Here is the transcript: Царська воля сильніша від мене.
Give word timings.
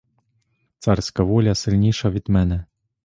Царська 0.79 1.23
воля 1.23 1.55
сильніша 1.55 2.09
від 2.09 2.29
мене. 2.29 2.65